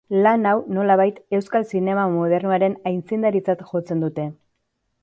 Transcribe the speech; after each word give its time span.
Lan 0.25 0.45
hau 0.51 0.53
nolabait 0.77 1.19
euskal 1.39 1.67
zinema 1.75 2.07
modernoaren 2.15 2.79
aitzindaritzat 2.93 3.65
jotzen 3.71 4.05
dute. 4.07 4.29